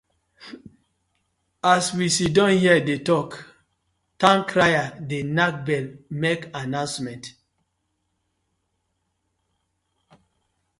As 1.63 1.93
we 1.97 2.05
siddon 2.15 2.51
here 2.61 2.81
dey 2.87 2.99
tok, 3.07 3.29
towncrier 4.21 4.87
dey 5.09 5.21
nack 5.37 5.55
bell 5.67 5.85
mak 6.21 6.41
annoucement. 6.61 7.23